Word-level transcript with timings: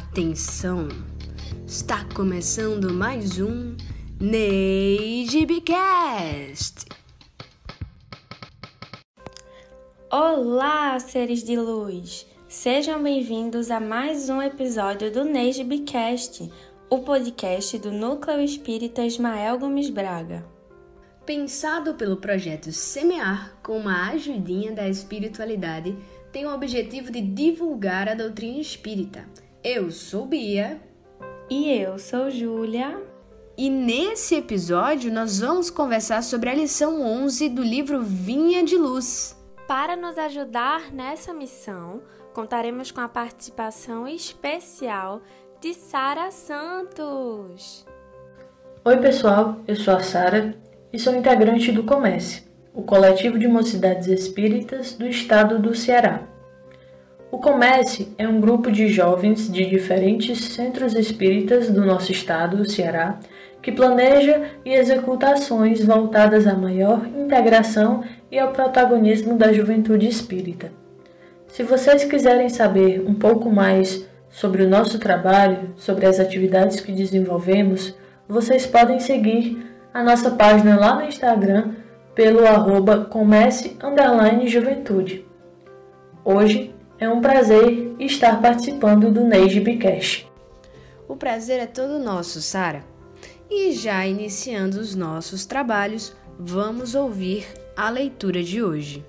Atenção! 0.00 0.88
Está 1.66 2.06
começando 2.14 2.90
mais 2.90 3.38
um 3.38 3.76
NeiGBcast! 4.18 5.26
Olá, 10.10 10.98
seres 10.98 11.44
de 11.44 11.54
luz! 11.54 12.26
Sejam 12.48 13.02
bem-vindos 13.02 13.70
a 13.70 13.78
mais 13.78 14.30
um 14.30 14.40
episódio 14.40 15.12
do 15.12 15.22
NeiGBcast, 15.22 16.50
o 16.88 17.00
podcast 17.00 17.78
do 17.78 17.92
Núcleo 17.92 18.40
Espírita 18.40 19.04
Ismael 19.04 19.58
Gomes 19.58 19.90
Braga. 19.90 20.46
Pensado 21.26 21.94
pelo 21.94 22.16
projeto 22.16 22.72
Semear 22.72 23.54
com 23.62 23.76
uma 23.76 24.08
ajudinha 24.12 24.72
da 24.72 24.88
espiritualidade, 24.88 25.94
tem 26.32 26.46
o 26.46 26.54
objetivo 26.54 27.12
de 27.12 27.20
divulgar 27.20 28.08
a 28.08 28.14
doutrina 28.14 28.60
espírita. 28.60 29.28
Eu 29.62 29.90
sou 29.90 30.24
Bia. 30.24 30.80
E 31.50 31.70
eu 31.70 31.98
sou 31.98 32.30
Júlia. 32.30 32.98
E 33.58 33.68
nesse 33.68 34.36
episódio 34.36 35.12
nós 35.12 35.40
vamos 35.40 35.68
conversar 35.68 36.22
sobre 36.22 36.48
a 36.48 36.54
lição 36.54 37.02
11 37.02 37.50
do 37.50 37.62
livro 37.62 38.02
Vinha 38.02 38.64
de 38.64 38.78
Luz. 38.78 39.38
Para 39.68 39.96
nos 39.96 40.16
ajudar 40.16 40.90
nessa 40.90 41.34
missão, 41.34 42.00
contaremos 42.32 42.90
com 42.90 43.02
a 43.02 43.08
participação 43.08 44.08
especial 44.08 45.20
de 45.60 45.74
Sara 45.74 46.30
Santos. 46.30 47.86
Oi, 48.82 48.96
pessoal, 48.96 49.60
eu 49.68 49.76
sou 49.76 49.94
a 49.94 50.00
Sara 50.00 50.56
e 50.90 50.98
sou 50.98 51.14
integrante 51.14 51.70
do 51.70 51.84
Comece, 51.84 52.44
o 52.72 52.82
coletivo 52.82 53.38
de 53.38 53.46
mocidades 53.46 54.06
espíritas 54.06 54.94
do 54.94 55.06
estado 55.06 55.58
do 55.58 55.74
Ceará. 55.74 56.29
O 57.30 57.38
Comece 57.38 58.08
é 58.18 58.26
um 58.26 58.40
grupo 58.40 58.72
de 58.72 58.88
jovens 58.88 59.50
de 59.50 59.64
diferentes 59.64 60.52
centros 60.52 60.94
espíritas 60.94 61.70
do 61.70 61.86
nosso 61.86 62.10
estado, 62.10 62.60
o 62.60 62.68
Ceará, 62.68 63.20
que 63.62 63.70
planeja 63.70 64.50
e 64.64 64.74
executa 64.74 65.30
ações 65.30 65.84
voltadas 65.84 66.44
à 66.44 66.54
maior 66.54 67.06
integração 67.06 68.02
e 68.32 68.38
ao 68.38 68.52
protagonismo 68.52 69.36
da 69.36 69.52
juventude 69.52 70.08
espírita. 70.08 70.72
Se 71.46 71.62
vocês 71.62 72.04
quiserem 72.04 72.48
saber 72.48 73.00
um 73.06 73.14
pouco 73.14 73.48
mais 73.48 74.04
sobre 74.28 74.64
o 74.64 74.68
nosso 74.68 74.98
trabalho, 74.98 75.70
sobre 75.76 76.06
as 76.06 76.18
atividades 76.18 76.80
que 76.80 76.90
desenvolvemos, 76.90 77.94
vocês 78.28 78.66
podem 78.66 78.98
seguir 78.98 79.70
a 79.94 80.02
nossa 80.02 80.32
página 80.32 80.76
lá 80.78 80.96
no 80.96 81.06
Instagram 81.06 81.74
pelo 82.12 82.44
arroba 82.44 83.04
comece 83.04 83.76
juventude. 84.46 85.24
Hoje 86.24 86.74
é 87.00 87.08
um 87.08 87.22
prazer 87.22 87.96
estar 87.98 88.42
participando 88.42 89.10
do 89.10 89.24
Neide 89.24 89.58
Bicast. 89.58 90.30
O 91.08 91.16
prazer 91.16 91.58
é 91.58 91.66
todo 91.66 91.98
nosso, 91.98 92.42
Sara. 92.42 92.84
E 93.48 93.72
já 93.72 94.06
iniciando 94.06 94.78
os 94.78 94.94
nossos 94.94 95.46
trabalhos, 95.46 96.14
vamos 96.38 96.94
ouvir 96.94 97.46
a 97.74 97.88
leitura 97.88 98.42
de 98.42 98.62
hoje. 98.62 99.02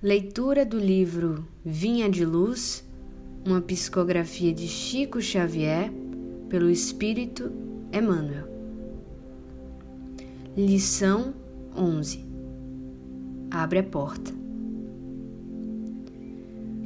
Leitura 0.00 0.64
do 0.64 0.78
livro 0.78 1.46
Vinha 1.64 2.08
de 2.08 2.24
Luz, 2.24 2.88
uma 3.44 3.60
psicografia 3.60 4.54
de 4.54 4.68
Chico 4.68 5.20
Xavier, 5.20 5.90
pelo 6.48 6.70
Espírito 6.70 7.52
Emmanuel. 7.92 8.48
Lição 10.56 11.39
11 11.80 12.26
Abre 13.50 13.78
a 13.78 13.82
porta. 13.82 14.32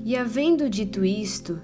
E 0.05 0.17
havendo 0.17 0.71
dito 0.71 1.05
isto, 1.05 1.61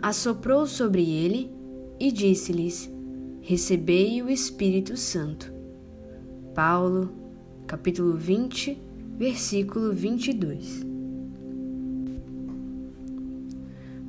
assoprou 0.00 0.66
sobre 0.66 1.10
ele 1.10 1.50
e 1.98 2.12
disse-lhes: 2.12 2.92
Recebei 3.40 4.22
o 4.22 4.28
Espírito 4.28 4.96
Santo. 4.96 5.52
Paulo, 6.54 7.10
capítulo 7.66 8.14
20, 8.14 8.78
versículo 9.16 9.92
22. 9.92 10.84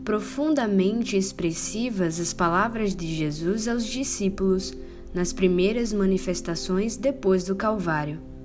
Profundamente 0.04 1.16
expressivas 1.16 2.20
as 2.20 2.34
palavras 2.34 2.96
de 2.96 3.08
Jesus 3.08 3.68
aos 3.68 3.86
discípulos 3.86 4.74
nas 5.14 5.32
primeiras 5.34 5.94
manifestações 5.94 6.98
depois 6.98 7.46
do 7.46 7.56
Calvário. 7.56 8.37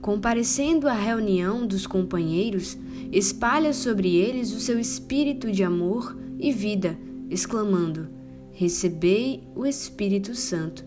Comparecendo 0.00 0.88
à 0.88 0.92
reunião 0.92 1.66
dos 1.66 1.86
companheiros, 1.86 2.78
espalha 3.10 3.72
sobre 3.72 4.16
eles 4.16 4.52
o 4.52 4.60
seu 4.60 4.78
espírito 4.78 5.50
de 5.50 5.64
amor 5.64 6.16
e 6.38 6.52
vida, 6.52 6.96
exclamando: 7.28 8.08
Recebei 8.52 9.42
o 9.54 9.66
Espírito 9.66 10.34
Santo. 10.34 10.84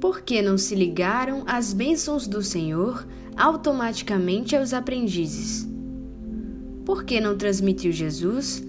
Por 0.00 0.22
que 0.22 0.42
não 0.42 0.58
se 0.58 0.74
ligaram 0.74 1.44
as 1.46 1.72
bênçãos 1.72 2.26
do 2.26 2.42
Senhor 2.42 3.06
automaticamente 3.36 4.56
aos 4.56 4.72
aprendizes? 4.72 5.68
Por 6.84 7.04
que 7.04 7.20
não 7.20 7.36
transmitiu 7.36 7.92
Jesus, 7.92 8.64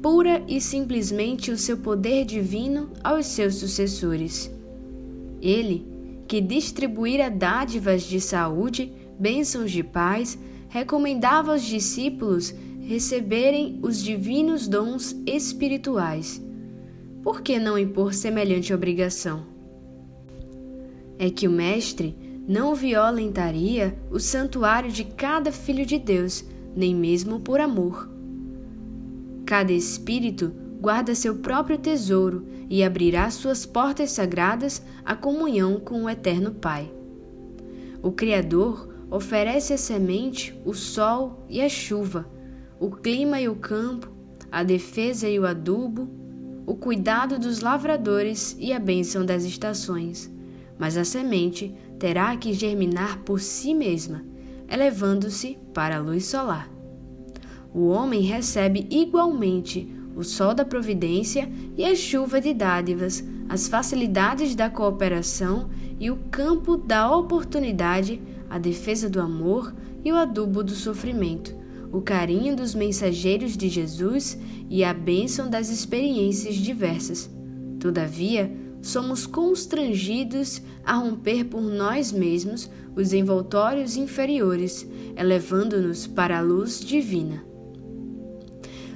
pura 0.00 0.42
e 0.48 0.60
simplesmente 0.60 1.50
o 1.50 1.58
seu 1.58 1.76
poder 1.76 2.24
divino 2.24 2.88
aos 3.04 3.26
seus 3.26 3.56
sucessores? 3.56 4.50
Ele, 5.42 5.86
que 6.30 6.40
distribuíra 6.40 7.28
dádivas 7.28 8.04
de 8.04 8.20
saúde, 8.20 8.92
bênçãos 9.18 9.72
de 9.72 9.82
paz, 9.82 10.38
recomendava 10.68 11.50
aos 11.50 11.62
discípulos 11.62 12.54
receberem 12.82 13.80
os 13.82 14.00
divinos 14.00 14.68
dons 14.68 15.16
espirituais. 15.26 16.40
Por 17.20 17.42
que 17.42 17.58
não 17.58 17.76
impor 17.76 18.14
semelhante 18.14 18.72
obrigação? 18.72 19.44
é 21.18 21.28
que 21.28 21.48
o 21.48 21.50
Mestre 21.50 22.16
não 22.46 22.76
violentaria 22.76 23.98
o 24.08 24.20
santuário 24.20 24.90
de 24.90 25.02
cada 25.02 25.50
filho 25.50 25.84
de 25.84 25.98
Deus, 25.98 26.44
nem 26.76 26.94
mesmo 26.94 27.40
por 27.40 27.60
amor. 27.60 28.08
Cada 29.44 29.72
espírito 29.72 30.52
guarda 30.80 31.12
seu 31.14 31.34
próprio 31.40 31.76
tesouro 31.76 32.46
e 32.70 32.82
abrirá 32.82 33.28
suas 33.30 33.66
portas 33.66 34.12
sagradas 34.12 34.80
à 35.04 35.14
comunhão 35.14 35.78
com 35.78 36.04
o 36.04 36.08
Eterno 36.08 36.52
Pai. 36.52 36.90
O 38.02 38.12
Criador 38.12 38.88
oferece 39.10 39.74
a 39.74 39.76
semente, 39.76 40.58
o 40.64 40.72
sol 40.72 41.44
e 41.48 41.60
a 41.60 41.68
chuva, 41.68 42.26
o 42.78 42.90
clima 42.90 43.40
e 43.40 43.48
o 43.48 43.56
campo, 43.56 44.10
a 44.50 44.62
defesa 44.62 45.28
e 45.28 45.38
o 45.38 45.44
adubo, 45.44 46.08
o 46.64 46.76
cuidado 46.76 47.38
dos 47.38 47.60
lavradores 47.60 48.56
e 48.58 48.72
a 48.72 48.78
bênção 48.78 49.26
das 49.26 49.44
estações 49.44 50.30
mas 50.80 50.96
a 50.96 51.04
semente 51.04 51.74
terá 51.98 52.34
que 52.38 52.54
germinar 52.54 53.18
por 53.18 53.38
si 53.38 53.74
mesma, 53.74 54.24
elevando-se 54.66 55.58
para 55.74 55.96
a 55.96 56.00
luz 56.00 56.24
solar. 56.24 56.70
O 57.74 57.88
homem 57.88 58.22
recebe 58.22 58.86
igualmente 58.90 59.94
o 60.14 60.24
sol 60.24 60.54
da 60.54 60.64
providência 60.64 61.50
e 61.76 61.84
a 61.84 61.94
chuva 61.94 62.40
de 62.40 62.52
dádivas, 62.52 63.24
as 63.48 63.68
facilidades 63.68 64.54
da 64.54 64.68
cooperação 64.70 65.68
e 65.98 66.10
o 66.10 66.16
campo 66.30 66.76
da 66.76 67.14
oportunidade, 67.14 68.20
a 68.48 68.58
defesa 68.58 69.08
do 69.08 69.20
amor 69.20 69.74
e 70.04 70.12
o 70.12 70.16
adubo 70.16 70.62
do 70.62 70.72
sofrimento, 70.72 71.54
o 71.92 72.00
carinho 72.00 72.54
dos 72.54 72.74
mensageiros 72.74 73.56
de 73.56 73.68
Jesus 73.68 74.38
e 74.68 74.84
a 74.84 74.94
bênção 74.94 75.48
das 75.48 75.68
experiências 75.68 76.54
diversas. 76.54 77.30
Todavia, 77.78 78.50
somos 78.82 79.26
constrangidos 79.26 80.62
a 80.84 80.94
romper 80.94 81.44
por 81.44 81.60
nós 81.60 82.12
mesmos 82.12 82.70
os 82.96 83.12
envoltórios 83.12 83.96
inferiores, 83.96 84.86
elevando-nos 85.16 86.06
para 86.06 86.38
a 86.38 86.42
luz 86.42 86.80
divina. 86.80 87.49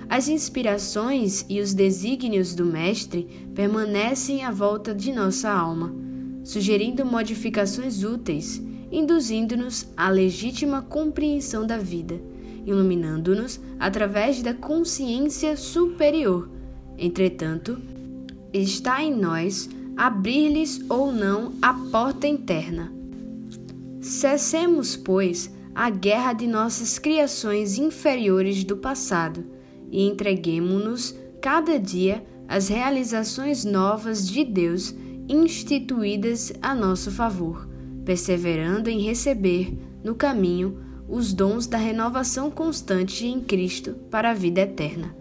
As 0.09 0.29
inspirações 0.29 1.45
e 1.49 1.61
os 1.61 1.73
desígnios 1.73 2.55
do 2.55 2.65
Mestre 2.65 3.27
permanecem 3.55 4.45
à 4.45 4.51
volta 4.51 4.95
de 4.95 5.13
nossa 5.13 5.51
alma, 5.51 5.95
sugerindo 6.43 7.05
modificações 7.05 8.05
úteis, 8.05 8.63
induzindo-nos 8.93 9.87
à 9.97 10.11
legítima 10.11 10.83
compreensão 10.83 11.67
da 11.67 11.79
vida, 11.79 12.21
iluminando-nos 12.67 13.59
através 13.79 14.43
da 14.43 14.53
consciência 14.53 15.57
superior. 15.57 16.51
Entretanto, 16.99 17.81
está 18.53 19.03
em 19.03 19.15
nós 19.15 19.69
abrir-lhes 19.97 20.85
ou 20.89 21.11
não 21.11 21.53
a 21.63 21.73
porta 21.73 22.27
interna. 22.27 22.93
Cessemos, 24.01 24.97
pois, 24.97 25.51
a 25.75 25.89
guerra 25.89 26.35
de 26.35 26.47
nossas 26.47 26.99
criações 26.99 27.79
inferiores 27.79 28.63
do 28.65 28.77
passado 28.77 29.54
e 29.91 30.07
entreguemo-nos 30.07 31.15
cada 31.41 31.79
dia 31.79 32.25
às 32.49 32.69
realizações 32.69 33.65
novas 33.65 34.29
de 34.29 34.45
Deus 34.45 34.95
instituídas 35.29 36.53
a 36.61 36.75
nosso 36.75 37.11
favor, 37.11 37.69
perseverando 38.05 38.91
em 38.91 39.01
receber 39.01 39.77
no 40.03 40.15
caminho 40.15 40.79
os 41.09 41.33
dons 41.33 41.67
da 41.67 41.79
renovação 41.79 42.51
constante 42.51 43.27
em 43.27 43.41
Cristo 43.41 43.95
para 44.11 44.31
a 44.31 44.35
vida 44.35 44.61
eterna. 44.61 45.15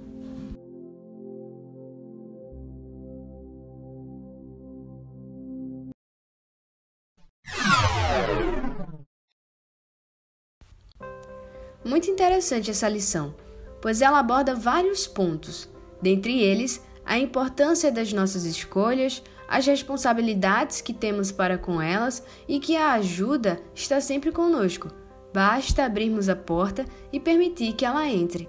Muito 11.86 12.10
interessante 12.10 12.72
essa 12.72 12.88
lição, 12.88 13.36
pois 13.84 14.02
ela 14.02 14.20
aborda 14.20 14.56
vários 14.56 15.06
pontos, 15.06 15.68
dentre 16.02 16.40
eles 16.40 16.82
a 17.06 17.20
importância 17.20 17.92
das 17.92 18.14
nossas 18.14 18.46
escolhas, 18.46 19.22
as 19.46 19.66
responsabilidades 19.66 20.80
que 20.80 20.94
temos 20.94 21.34
para 21.34 21.58
com 21.58 21.82
elas 21.82 22.24
e 22.48 22.62
que 22.62 22.78
a 22.78 22.94
ajuda 22.94 23.60
está 23.76 24.00
sempre 24.00 24.32
conosco. 24.32 24.88
Basta 25.34 25.84
abrirmos 25.84 26.30
a 26.30 26.36
porta 26.36 26.86
e 27.12 27.20
permitir 27.20 27.74
que 27.74 27.84
ela 27.84 28.10
entre. 28.10 28.48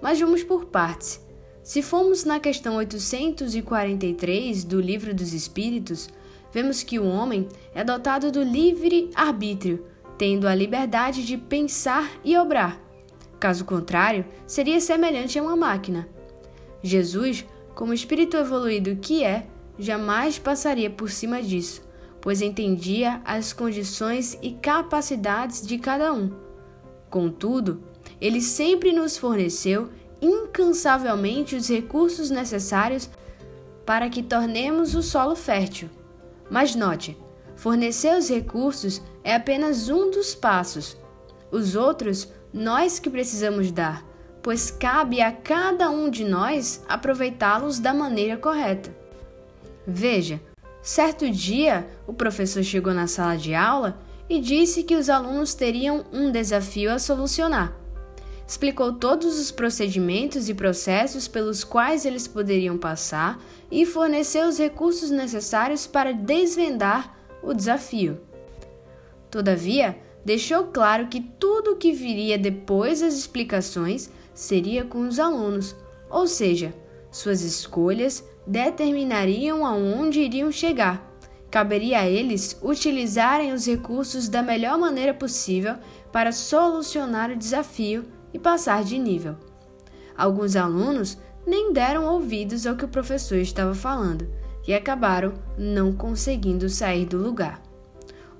Mas 0.00 0.18
vamos 0.18 0.42
por 0.42 0.64
partes. 0.64 1.24
Se 1.62 1.80
formos 1.80 2.24
na 2.24 2.40
questão 2.40 2.74
843 2.74 4.64
do 4.64 4.80
Livro 4.80 5.14
dos 5.14 5.32
Espíritos, 5.32 6.08
vemos 6.52 6.82
que 6.82 6.98
o 6.98 7.06
homem 7.06 7.46
é 7.72 7.84
dotado 7.84 8.32
do 8.32 8.42
livre 8.42 9.12
arbítrio, 9.14 9.86
tendo 10.18 10.48
a 10.48 10.54
liberdade 10.56 11.24
de 11.24 11.38
pensar 11.38 12.10
e 12.24 12.36
obrar. 12.36 12.82
Caso 13.42 13.64
contrário, 13.64 14.24
seria 14.46 14.80
semelhante 14.80 15.36
a 15.36 15.42
uma 15.42 15.56
máquina. 15.56 16.08
Jesus, 16.80 17.44
como 17.74 17.92
espírito 17.92 18.36
evoluído 18.36 18.94
que 18.94 19.24
é, 19.24 19.48
jamais 19.76 20.38
passaria 20.38 20.88
por 20.88 21.10
cima 21.10 21.42
disso, 21.42 21.82
pois 22.20 22.40
entendia 22.40 23.20
as 23.24 23.52
condições 23.52 24.38
e 24.40 24.52
capacidades 24.52 25.66
de 25.66 25.76
cada 25.76 26.12
um. 26.12 26.30
Contudo, 27.10 27.82
ele 28.20 28.40
sempre 28.40 28.92
nos 28.92 29.16
forneceu 29.16 29.90
incansavelmente 30.20 31.56
os 31.56 31.68
recursos 31.68 32.30
necessários 32.30 33.10
para 33.84 34.08
que 34.08 34.22
tornemos 34.22 34.94
o 34.94 35.02
solo 35.02 35.34
fértil. 35.34 35.90
Mas 36.48 36.76
note, 36.76 37.18
fornecer 37.56 38.16
os 38.16 38.28
recursos 38.28 39.02
é 39.24 39.34
apenas 39.34 39.88
um 39.88 40.12
dos 40.12 40.32
passos. 40.32 40.96
Os 41.50 41.74
outros, 41.74 42.28
nós 42.52 42.98
que 42.98 43.08
precisamos 43.08 43.70
dar, 43.70 44.04
pois 44.42 44.70
cabe 44.70 45.20
a 45.20 45.32
cada 45.32 45.88
um 45.88 46.10
de 46.10 46.24
nós 46.24 46.82
aproveitá-los 46.88 47.78
da 47.78 47.94
maneira 47.94 48.36
correta. 48.36 48.94
Veja, 49.86 50.40
certo 50.82 51.30
dia 51.30 51.86
o 52.06 52.12
professor 52.12 52.62
chegou 52.62 52.92
na 52.92 53.06
sala 53.06 53.36
de 53.36 53.54
aula 53.54 53.98
e 54.28 54.40
disse 54.40 54.82
que 54.82 54.96
os 54.96 55.08
alunos 55.08 55.54
teriam 55.54 56.04
um 56.12 56.30
desafio 56.30 56.92
a 56.92 56.98
solucionar. 56.98 57.76
Explicou 58.46 58.92
todos 58.92 59.38
os 59.40 59.50
procedimentos 59.50 60.48
e 60.48 60.54
processos 60.54 61.26
pelos 61.26 61.64
quais 61.64 62.04
eles 62.04 62.28
poderiam 62.28 62.76
passar 62.76 63.40
e 63.70 63.86
forneceu 63.86 64.46
os 64.46 64.58
recursos 64.58 65.10
necessários 65.10 65.86
para 65.86 66.12
desvendar 66.12 67.16
o 67.42 67.54
desafio. 67.54 68.20
Todavia, 69.30 69.96
deixou 70.24 70.64
claro 70.64 71.08
que 71.08 71.20
tudo 71.20 71.72
o 71.72 71.76
que 71.76 71.92
viria 71.92 72.38
depois 72.38 73.00
das 73.00 73.14
explicações 73.14 74.10
seria 74.34 74.84
com 74.84 75.00
os 75.00 75.18
alunos, 75.18 75.76
ou 76.10 76.26
seja, 76.26 76.74
suas 77.10 77.42
escolhas 77.42 78.24
determinariam 78.46 79.64
aonde 79.64 80.20
iriam 80.20 80.50
chegar. 80.50 81.10
Caberia 81.50 82.00
a 82.00 82.08
eles 82.08 82.58
utilizarem 82.62 83.52
os 83.52 83.66
recursos 83.66 84.28
da 84.28 84.42
melhor 84.42 84.78
maneira 84.78 85.12
possível 85.12 85.76
para 86.10 86.32
solucionar 86.32 87.30
o 87.30 87.36
desafio 87.36 88.04
e 88.32 88.38
passar 88.38 88.82
de 88.82 88.98
nível. 88.98 89.36
Alguns 90.16 90.56
alunos 90.56 91.18
nem 91.46 91.72
deram 91.72 92.06
ouvidos 92.06 92.66
ao 92.66 92.76
que 92.76 92.84
o 92.84 92.88
professor 92.88 93.36
estava 93.36 93.74
falando 93.74 94.26
e 94.66 94.72
acabaram 94.72 95.34
não 95.58 95.92
conseguindo 95.92 96.68
sair 96.68 97.04
do 97.04 97.18
lugar. 97.18 97.62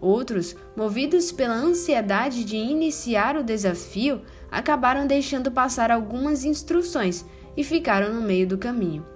Outros, 0.03 0.57
movidos 0.75 1.31
pela 1.31 1.55
ansiedade 1.55 2.45
de 2.45 2.57
iniciar 2.57 3.37
o 3.37 3.45
desafio, 3.45 4.21
acabaram 4.51 5.07
deixando 5.07 5.49
passar 5.49 5.93
algumas 5.93 6.45
instruções 6.45 7.25
e 7.57 7.63
ficaram 7.63 8.13
no 8.13 8.21
meio 8.21 8.49
do 8.49 8.59
caminho. 8.59 9.07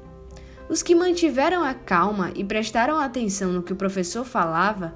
Os 0.69 0.85
que 0.85 0.94
mantiveram 0.94 1.65
a 1.65 1.75
calma 1.75 2.31
e 2.37 2.44
prestaram 2.44 3.00
atenção 3.00 3.53
no 3.53 3.65
que 3.65 3.73
o 3.73 3.77
professor 3.77 4.25
falava 4.25 4.94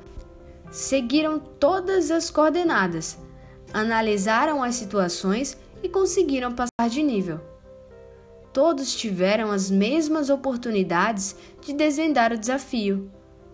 seguiram 0.70 1.40
todas 1.40 2.12
as 2.12 2.31
coordenadas, 2.31 3.19
analisaram 3.75 4.62
as 4.62 4.76
situações 4.76 5.58
e 5.82 5.88
conseguiram 5.88 6.52
passar 6.52 6.88
de 6.88 7.02
nível. 7.02 7.40
Todos 8.52 8.94
tiveram 8.94 9.50
as 9.50 9.69
mesmas 9.69 10.31
oportunidades 10.31 11.34
de 11.60 11.72
desvendar 11.72 12.32
o 12.32 12.38
desafio. 12.38 13.10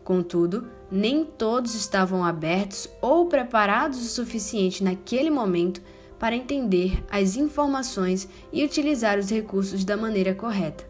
Contudo, 0.06 0.68
nem 0.88 1.24
todos 1.24 1.74
estavam 1.74 2.24
abertos 2.24 2.88
ou 3.02 3.26
preparados 3.26 3.98
o 4.06 4.08
suficiente 4.08 4.84
naquele 4.84 5.30
momento 5.30 5.82
para 6.16 6.36
entender 6.36 7.04
as 7.10 7.34
informações 7.34 8.28
e 8.52 8.64
utilizar 8.64 9.18
os 9.18 9.28
recursos 9.28 9.84
da 9.84 9.96
maneira 9.96 10.32
correta. 10.32 10.88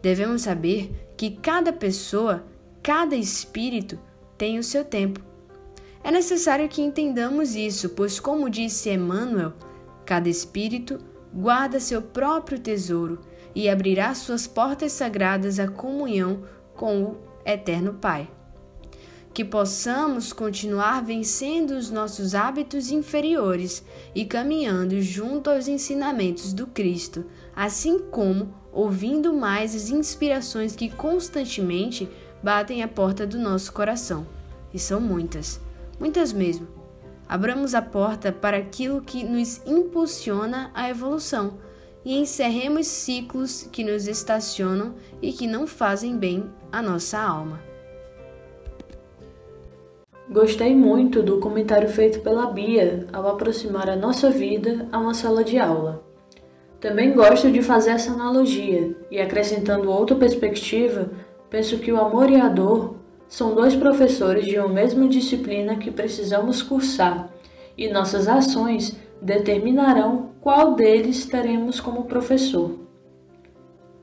Devemos 0.00 0.40
saber 0.40 1.12
que 1.14 1.32
cada 1.32 1.74
pessoa, 1.74 2.42
cada 2.82 3.14
espírito 3.14 3.98
tem 4.38 4.58
o 4.58 4.64
seu 4.64 4.82
tempo. 4.82 5.20
É 6.02 6.10
necessário 6.10 6.70
que 6.70 6.80
entendamos 6.80 7.54
isso, 7.54 7.90
pois, 7.90 8.18
como 8.18 8.48
disse 8.48 8.88
Emmanuel, 8.88 9.52
cada 10.06 10.30
espírito 10.30 10.98
guarda 11.34 11.78
seu 11.78 12.00
próprio 12.00 12.58
tesouro 12.58 13.20
e 13.54 13.68
abrirá 13.68 14.14
suas 14.14 14.46
portas 14.46 14.92
sagradas 14.92 15.60
à 15.60 15.68
comunhão 15.68 16.44
com 16.74 17.02
o 17.02 17.31
Eterno 17.44 17.94
Pai. 17.94 18.30
Que 19.34 19.44
possamos 19.44 20.32
continuar 20.32 21.02
vencendo 21.02 21.70
os 21.72 21.90
nossos 21.90 22.34
hábitos 22.34 22.90
inferiores 22.90 23.82
e 24.14 24.24
caminhando 24.24 25.00
junto 25.00 25.48
aos 25.48 25.68
ensinamentos 25.68 26.52
do 26.52 26.66
Cristo, 26.66 27.24
assim 27.56 27.98
como 27.98 28.54
ouvindo 28.72 29.32
mais 29.32 29.74
as 29.74 29.90
inspirações 29.90 30.76
que 30.76 30.90
constantemente 30.90 32.08
batem 32.42 32.82
à 32.82 32.88
porta 32.88 33.26
do 33.26 33.38
nosso 33.38 33.72
coração. 33.72 34.26
E 34.72 34.78
são 34.78 35.00
muitas, 35.00 35.60
muitas 35.98 36.32
mesmo. 36.32 36.66
Abramos 37.28 37.74
a 37.74 37.80
porta 37.80 38.30
para 38.30 38.58
aquilo 38.58 39.00
que 39.00 39.24
nos 39.24 39.62
impulsiona 39.66 40.70
à 40.74 40.90
evolução 40.90 41.58
e 42.04 42.18
encerremos 42.18 42.86
ciclos 42.86 43.68
que 43.70 43.84
nos 43.84 44.08
estacionam 44.08 44.94
e 45.20 45.32
que 45.32 45.46
não 45.46 45.66
fazem 45.66 46.16
bem 46.16 46.50
à 46.70 46.82
nossa 46.82 47.18
alma. 47.18 47.60
Gostei 50.30 50.74
muito 50.74 51.22
do 51.22 51.38
comentário 51.38 51.88
feito 51.88 52.20
pela 52.20 52.50
Bia 52.50 53.06
ao 53.12 53.28
aproximar 53.28 53.90
a 53.90 53.96
nossa 53.96 54.30
vida 54.30 54.88
a 54.90 54.98
uma 54.98 55.14
sala 55.14 55.44
de 55.44 55.58
aula. 55.58 56.02
Também 56.80 57.12
gosto 57.12 57.50
de 57.50 57.62
fazer 57.62 57.90
essa 57.90 58.12
analogia 58.12 58.96
e, 59.10 59.20
acrescentando 59.20 59.90
outra 59.90 60.16
perspectiva, 60.16 61.10
penso 61.50 61.78
que 61.78 61.92
o 61.92 62.00
amor 62.00 62.30
e 62.30 62.40
a 62.40 62.48
dor 62.48 62.96
são 63.28 63.54
dois 63.54 63.74
professores 63.76 64.46
de 64.46 64.58
uma 64.58 64.68
mesma 64.68 65.06
disciplina 65.08 65.76
que 65.76 65.90
precisamos 65.90 66.62
cursar 66.62 67.30
e 67.76 67.88
nossas 67.88 68.26
ações 68.26 68.96
determinarão 69.22 70.30
qual 70.40 70.74
deles 70.74 71.24
teremos 71.24 71.80
como 71.80 72.04
professor. 72.04 72.80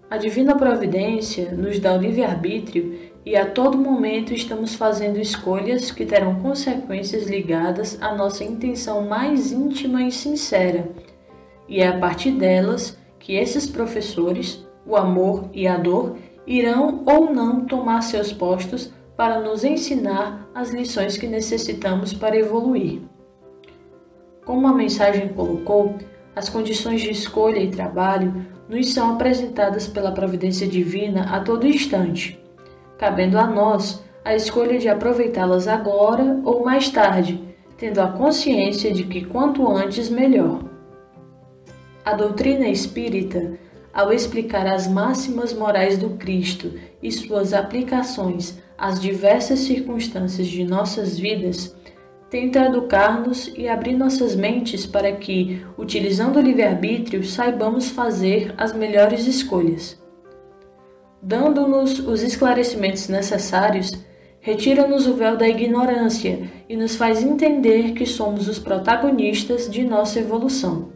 A 0.09 0.17
divina 0.17 0.55
providência 0.55 1.51
nos 1.51 1.79
dá 1.79 1.93
o 1.93 2.01
livre-arbítrio 2.01 3.11
e 3.23 3.35
a 3.35 3.45
todo 3.45 3.77
momento 3.77 4.33
estamos 4.33 4.73
fazendo 4.73 5.19
escolhas 5.19 5.91
que 5.91 6.05
terão 6.05 6.41
consequências 6.41 7.27
ligadas 7.27 8.01
à 8.01 8.15
nossa 8.15 8.43
intenção 8.43 9.07
mais 9.07 9.51
íntima 9.51 10.01
e 10.01 10.11
sincera 10.11 10.89
e 11.69 11.81
é 11.81 11.87
a 11.87 11.97
partir 11.97 12.31
delas 12.31 12.97
que 13.19 13.35
esses 13.35 13.67
professores, 13.67 14.65
o 14.85 14.95
amor 14.95 15.49
e 15.53 15.67
a 15.67 15.77
dor, 15.77 16.17
irão 16.47 17.03
ou 17.05 17.31
não 17.31 17.63
tomar 17.65 18.01
seus 18.01 18.33
postos 18.33 18.91
para 19.15 19.39
nos 19.39 19.63
ensinar 19.63 20.49
as 20.55 20.71
lições 20.71 21.15
que 21.15 21.27
necessitamos 21.27 22.11
para 22.11 22.35
evoluir. 22.35 23.01
Como 24.49 24.65
a 24.65 24.73
mensagem 24.73 25.27
colocou, 25.27 25.95
as 26.35 26.49
condições 26.49 27.01
de 27.01 27.11
escolha 27.11 27.59
e 27.59 27.69
trabalho 27.69 28.47
nos 28.67 28.91
são 28.91 29.13
apresentadas 29.13 29.87
pela 29.87 30.11
providência 30.11 30.67
divina 30.67 31.35
a 31.35 31.39
todo 31.39 31.67
instante, 31.67 32.43
cabendo 32.97 33.37
a 33.37 33.45
nós 33.45 34.03
a 34.25 34.33
escolha 34.33 34.79
de 34.79 34.89
aproveitá-las 34.89 35.67
agora 35.67 36.41
ou 36.43 36.65
mais 36.65 36.89
tarde, 36.89 37.39
tendo 37.77 38.01
a 38.01 38.07
consciência 38.07 38.91
de 38.91 39.03
que 39.03 39.23
quanto 39.23 39.69
antes 39.69 40.09
melhor. 40.09 40.63
A 42.03 42.13
doutrina 42.13 42.67
espírita, 42.67 43.53
ao 43.93 44.11
explicar 44.11 44.65
as 44.65 44.87
máximas 44.87 45.53
morais 45.53 45.95
do 45.95 46.17
Cristo 46.17 46.73
e 47.03 47.11
suas 47.11 47.53
aplicações 47.53 48.57
às 48.75 48.99
diversas 48.99 49.59
circunstâncias 49.59 50.47
de 50.47 50.63
nossas 50.63 51.19
vidas, 51.19 51.77
tenta 52.29 52.65
educar-nos 52.65 53.51
e 53.57 53.67
abrir 53.67 53.95
nossas 53.95 54.35
mentes 54.35 54.85
para 54.85 55.11
que, 55.11 55.65
utilizando 55.77 56.37
o 56.37 56.41
livre-arbítrio, 56.41 57.23
saibamos 57.23 57.89
fazer 57.89 58.53
as 58.57 58.71
melhores 58.71 59.25
escolhas. 59.25 59.99
Dando-nos 61.21 61.99
os 61.99 62.21
esclarecimentos 62.21 63.07
necessários, 63.07 63.91
retira-nos 64.39 65.07
o 65.07 65.15
véu 65.15 65.35
da 65.35 65.47
ignorância 65.47 66.49
e 66.69 66.77
nos 66.77 66.95
faz 66.95 67.23
entender 67.23 67.93
que 67.93 68.05
somos 68.05 68.47
os 68.47 68.59
protagonistas 68.59 69.69
de 69.69 69.83
nossa 69.83 70.19
evolução. 70.19 70.89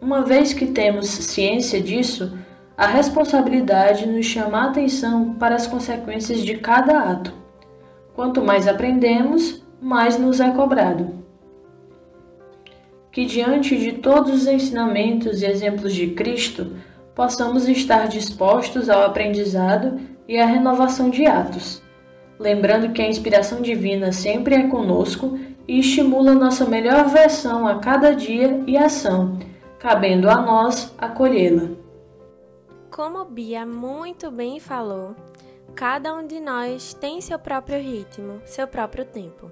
Uma 0.00 0.22
vez 0.22 0.52
que 0.52 0.66
temos 0.66 1.08
ciência 1.08 1.80
disso, 1.80 2.36
a 2.76 2.86
responsabilidade 2.86 4.06
nos 4.06 4.26
chama 4.26 4.58
a 4.58 4.64
atenção 4.66 5.34
para 5.34 5.54
as 5.54 5.66
consequências 5.66 6.40
de 6.44 6.56
cada 6.58 6.98
ato. 7.00 7.32
Quanto 8.14 8.42
mais 8.42 8.68
aprendemos, 8.68 9.66
mais 9.80 10.18
nos 10.18 10.40
é 10.40 10.50
cobrado. 10.50 11.24
Que 13.10 13.24
diante 13.24 13.76
de 13.76 13.92
todos 13.92 14.42
os 14.42 14.46
ensinamentos 14.46 15.42
e 15.42 15.46
exemplos 15.46 15.94
de 15.94 16.08
Cristo, 16.08 16.76
possamos 17.14 17.68
estar 17.68 18.06
dispostos 18.06 18.88
ao 18.88 19.02
aprendizado 19.02 19.98
e 20.28 20.38
à 20.38 20.46
renovação 20.46 21.10
de 21.10 21.26
atos, 21.26 21.82
lembrando 22.38 22.92
que 22.92 23.02
a 23.02 23.08
inspiração 23.08 23.60
divina 23.60 24.12
sempre 24.12 24.54
é 24.54 24.68
conosco 24.68 25.36
e 25.66 25.80
estimula 25.80 26.32
nossa 26.32 26.64
melhor 26.64 27.08
versão 27.08 27.66
a 27.66 27.78
cada 27.78 28.14
dia 28.14 28.62
e 28.66 28.76
ação, 28.76 29.38
cabendo 29.78 30.30
a 30.30 30.40
nós 30.40 30.94
acolhê-la. 30.96 31.70
Como 32.90 33.24
Bia 33.24 33.66
muito 33.66 34.30
bem 34.30 34.60
falou, 34.60 35.16
cada 35.74 36.14
um 36.14 36.26
de 36.26 36.40
nós 36.40 36.94
tem 36.94 37.20
seu 37.20 37.38
próprio 37.38 37.80
ritmo, 37.80 38.40
seu 38.44 38.66
próprio 38.66 39.04
tempo. 39.04 39.50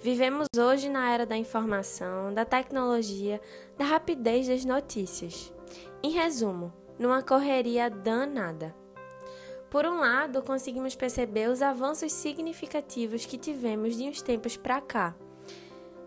Vivemos 0.00 0.46
hoje 0.56 0.88
na 0.88 1.12
era 1.12 1.26
da 1.26 1.36
informação, 1.36 2.32
da 2.32 2.44
tecnologia, 2.44 3.40
da 3.76 3.84
rapidez 3.84 4.46
das 4.46 4.64
notícias. 4.64 5.52
Em 6.00 6.10
resumo, 6.10 6.72
numa 6.96 7.20
correria 7.20 7.90
danada. 7.90 8.72
Por 9.68 9.84
um 9.84 9.98
lado, 9.98 10.40
conseguimos 10.42 10.94
perceber 10.94 11.50
os 11.50 11.62
avanços 11.62 12.12
significativos 12.12 13.26
que 13.26 13.36
tivemos 13.36 13.96
de 13.96 14.04
uns 14.04 14.22
tempos 14.22 14.56
para 14.56 14.80
cá 14.80 15.16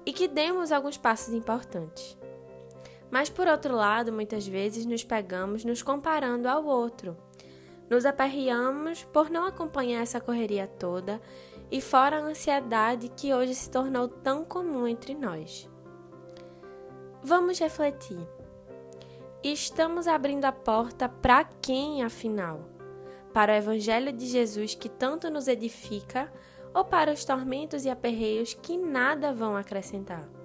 e 0.05 0.13
que 0.13 0.27
demos 0.27 0.71
alguns 0.71 0.97
passos 0.97 1.33
importantes. 1.33 2.17
Mas 3.11 3.29
por 3.29 3.45
outro 3.45 3.75
lado, 3.75 4.13
muitas 4.13 4.47
vezes 4.47 4.85
nos 4.85 5.03
pegamos 5.03 5.65
nos 5.65 5.83
comparando 5.83 6.47
ao 6.47 6.63
outro. 6.63 7.17
Nos 7.91 8.05
aperreamos 8.05 9.03
por 9.03 9.29
não 9.29 9.45
acompanhar 9.45 10.01
essa 10.01 10.21
correria 10.21 10.65
toda 10.65 11.21
e 11.69 11.81
fora 11.81 12.19
a 12.19 12.21
ansiedade 12.21 13.09
que 13.09 13.33
hoje 13.33 13.53
se 13.53 13.69
tornou 13.69 14.07
tão 14.07 14.45
comum 14.45 14.87
entre 14.87 15.13
nós. 15.13 15.69
Vamos 17.21 17.59
refletir. 17.59 18.25
Estamos 19.43 20.07
abrindo 20.07 20.45
a 20.45 20.53
porta 20.53 21.09
para 21.09 21.43
quem, 21.43 22.01
afinal? 22.01 22.61
Para 23.33 23.51
o 23.51 23.55
Evangelho 23.57 24.13
de 24.13 24.25
Jesus 24.25 24.73
que 24.73 24.87
tanto 24.87 25.29
nos 25.29 25.49
edifica 25.49 26.31
ou 26.73 26.85
para 26.85 27.11
os 27.11 27.25
tormentos 27.25 27.83
e 27.83 27.89
aperreios 27.89 28.53
que 28.53 28.77
nada 28.77 29.33
vão 29.33 29.57
acrescentar? 29.57 30.40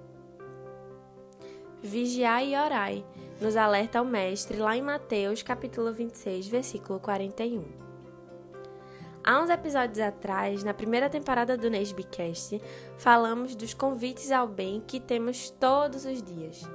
Vigiai 1.81 2.53
e 2.53 2.57
orai, 2.57 3.05
nos 3.39 3.55
alerta 3.55 4.01
o 4.01 4.05
Mestre 4.05 4.57
lá 4.57 4.75
em 4.75 4.81
Mateus 4.81 5.43
capítulo 5.43 5.93
26, 5.93 6.47
versículo 6.47 6.99
41. 6.99 7.63
Há 9.23 9.39
uns 9.39 9.51
episódios 9.51 9.99
atrás, 9.99 10.63
na 10.63 10.73
primeira 10.73 11.07
temporada 11.07 11.55
do 11.55 11.69
Nesbicast, 11.69 12.59
falamos 12.97 13.55
dos 13.55 13.75
convites 13.75 14.31
ao 14.31 14.47
bem 14.47 14.81
que 14.87 14.99
temos 14.99 15.51
todos 15.51 16.03
os 16.05 16.23
dias. 16.23 16.67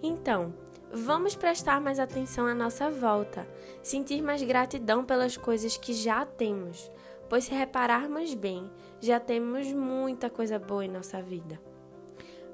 Então, 0.00 0.54
vamos 0.92 1.34
prestar 1.34 1.80
mais 1.80 1.98
atenção 1.98 2.46
à 2.46 2.54
nossa 2.54 2.88
volta, 2.90 3.44
sentir 3.82 4.22
mais 4.22 4.40
gratidão 4.40 5.04
pelas 5.04 5.36
coisas 5.36 5.76
que 5.76 5.92
já 5.92 6.24
temos, 6.24 6.92
pois 7.28 7.44
se 7.44 7.54
repararmos 7.54 8.34
bem, 8.34 8.70
já 9.00 9.18
temos 9.18 9.66
muita 9.72 10.30
coisa 10.30 10.60
boa 10.60 10.84
em 10.84 10.88
nossa 10.88 11.20
vida. 11.20 11.71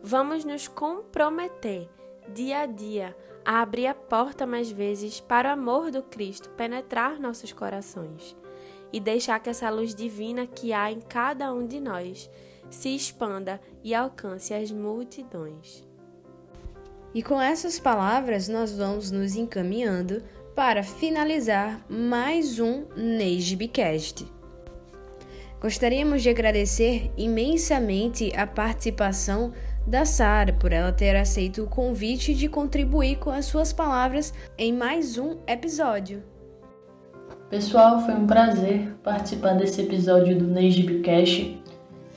Vamos 0.02 0.44
nos 0.44 0.68
comprometer 0.68 1.88
dia 2.32 2.60
a 2.60 2.66
dia 2.66 3.16
a 3.44 3.60
abrir 3.60 3.86
a 3.86 3.94
porta 3.94 4.46
mais 4.46 4.70
vezes 4.70 5.20
para 5.20 5.48
o 5.48 5.52
amor 5.52 5.90
do 5.90 6.02
Cristo 6.02 6.50
penetrar 6.50 7.18
nossos 7.18 7.52
corações 7.52 8.36
e 8.92 9.00
deixar 9.00 9.40
que 9.40 9.50
essa 9.50 9.68
luz 9.70 9.94
divina 9.94 10.46
que 10.46 10.72
há 10.72 10.90
em 10.90 11.00
cada 11.00 11.52
um 11.52 11.66
de 11.66 11.80
nós 11.80 12.30
se 12.70 12.94
expanda 12.94 13.60
e 13.82 13.94
alcance 13.94 14.54
as 14.54 14.70
multidões. 14.70 15.84
E 17.14 17.22
com 17.22 17.40
essas 17.40 17.78
palavras, 17.80 18.48
nós 18.48 18.76
vamos 18.76 19.10
nos 19.10 19.34
encaminhando 19.34 20.22
para 20.54 20.82
finalizar 20.82 21.84
mais 21.88 22.58
um 22.60 22.84
Nejbcast. 22.94 24.26
Gostaríamos 25.60 26.22
de 26.22 26.28
agradecer 26.28 27.10
imensamente 27.16 28.32
a 28.36 28.46
participação 28.46 29.52
da 29.88 30.04
Sara 30.04 30.52
por 30.52 30.70
ela 30.70 30.92
ter 30.92 31.16
aceito 31.16 31.62
o 31.62 31.66
convite 31.66 32.34
de 32.34 32.46
contribuir 32.46 33.16
com 33.16 33.30
as 33.30 33.46
suas 33.46 33.72
palavras 33.72 34.34
em 34.56 34.72
mais 34.72 35.16
um 35.16 35.38
episódio. 35.46 36.22
Pessoal, 37.48 38.00
foi 38.00 38.14
um 38.14 38.26
prazer 38.26 38.94
participar 39.02 39.54
desse 39.54 39.80
episódio 39.80 40.38
do 40.38 40.46
Nejbcast. 40.46 41.58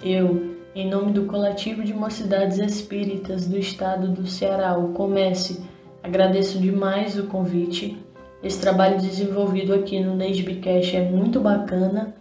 Eu, 0.03 0.57
em 0.75 0.89
nome 0.89 1.13
do 1.13 1.23
Coletivo 1.23 1.83
de 1.83 1.93
Mocidades 1.93 2.57
Espíritas 2.57 3.47
do 3.47 3.57
Estado 3.57 4.09
do 4.09 4.27
Ceará, 4.27 4.77
o 4.77 4.89
Comece, 4.89 5.63
agradeço 6.03 6.59
demais 6.59 7.17
o 7.17 7.27
convite. 7.27 7.97
Esse 8.43 8.59
trabalho 8.59 8.99
desenvolvido 8.99 9.73
aqui 9.73 10.01
no 10.01 10.15
Nejbcast 10.15 10.97
é 10.97 11.09
muito 11.09 11.39
bacana 11.39 12.13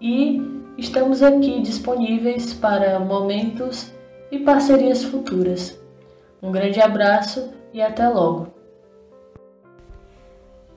e 0.00 0.40
estamos 0.78 1.22
aqui 1.22 1.60
disponíveis 1.60 2.54
para 2.54 2.98
momentos 2.98 3.97
e 4.30 4.38
parcerias 4.38 5.02
futuras. 5.04 5.78
Um 6.42 6.52
grande 6.52 6.80
abraço 6.80 7.52
e 7.72 7.80
até 7.82 8.08
logo! 8.08 8.58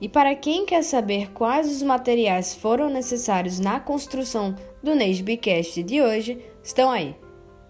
E 0.00 0.08
para 0.08 0.34
quem 0.34 0.66
quer 0.66 0.82
saber 0.82 1.30
quais 1.30 1.70
os 1.70 1.80
materiais 1.80 2.54
foram 2.54 2.90
necessários 2.90 3.60
na 3.60 3.78
construção 3.78 4.56
do 4.82 4.96
Nesbicast 4.96 5.80
de 5.80 6.02
hoje, 6.02 6.44
estão 6.62 6.90
aí: 6.90 7.14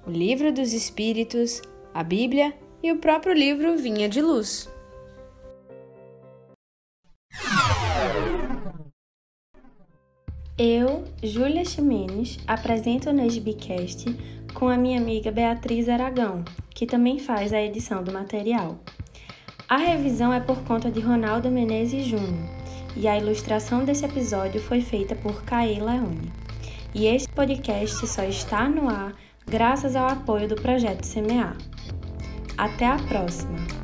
o 0.07 0.11
Livro 0.11 0.51
dos 0.51 0.73
Espíritos, 0.73 1.61
a 1.93 2.03
Bíblia 2.03 2.55
e 2.83 2.91
o 2.91 2.97
próprio 2.97 3.35
livro 3.35 3.77
Vinha 3.77 4.09
de 4.09 4.23
Luz. 4.23 4.73
Eu, 10.57 11.05
Júlia 11.23 11.65
Ximenes, 11.65 12.39
apresento 12.47 13.11
o 13.11 13.13
Nesbicast 13.13 14.07
com 14.53 14.69
a 14.69 14.77
minha 14.77 15.01
amiga 15.01 15.31
Beatriz 15.31 15.89
Aragão, 15.89 16.45
que 16.71 16.87
também 16.87 17.19
faz 17.19 17.53
a 17.53 17.61
edição 17.61 18.03
do 18.03 18.13
material. 18.13 18.79
A 19.69 19.77
revisão 19.77 20.33
é 20.33 20.41
por 20.41 20.63
conta 20.65 20.91
de 20.91 21.01
Ronaldo 21.01 21.51
Menezes 21.51 22.05
Júnior 22.05 22.49
e 22.97 23.09
a 23.09 23.19
ilustração 23.19 23.85
desse 23.85 24.05
episódio 24.05 24.61
foi 24.61 24.81
feita 24.81 25.15
por 25.15 25.43
Caê 25.45 25.81
Leone. 25.81 26.31
E 26.95 27.07
este 27.07 27.29
podcast 27.31 28.07
só 28.07 28.23
está 28.25 28.69
no 28.69 28.89
ar 28.89 29.15
graças 29.47 29.97
ao 29.97 30.09
apoio 30.09 30.49
do 30.49 30.57
projeto 30.57 31.05
Semear. 31.05 31.57
Até 32.57 32.87
a 32.87 32.97
próxima! 32.97 33.82